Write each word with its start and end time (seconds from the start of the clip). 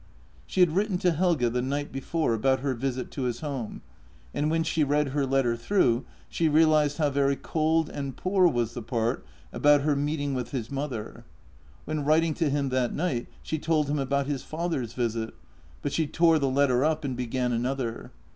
She 0.47 0.61
had 0.61 0.75
written 0.75 0.97
to 0.97 1.11
Helge 1.11 1.53
the 1.53 1.61
night 1.61 1.91
before 1.91 2.33
about 2.33 2.61
her 2.61 2.73
visit 2.73 3.11
to 3.11 3.21
his 3.25 3.41
home, 3.41 3.83
and 4.33 4.49
when 4.49 4.63
she 4.63 4.83
read 4.83 5.09
her 5.09 5.27
letter 5.27 5.55
through, 5.55 6.05
she 6.27 6.49
realized 6.49 6.97
how 6.97 7.11
very 7.11 7.35
cold 7.35 7.87
and 7.87 8.17
poor 8.17 8.47
was 8.47 8.73
the 8.73 8.81
part 8.81 9.23
about 9.53 9.81
her 9.81 9.95
meeting 9.95 10.33
with 10.33 10.49
his 10.49 10.71
mother. 10.71 11.23
When 11.85 12.03
writing 12.03 12.33
to 12.33 12.49
him 12.49 12.69
that 12.69 12.95
night 12.95 13.27
she 13.43 13.59
told 13.59 13.89
him 13.91 13.99
about 13.99 14.25
his 14.25 14.41
father's 14.41 14.93
visit, 14.93 15.35
but 15.83 15.93
she 15.93 16.07
tore 16.07 16.39
the 16.39 16.49
letter 16.49 16.83
up 16.83 17.03
and 17.05 17.15
began 17.15 17.51
another. 17.51 18.09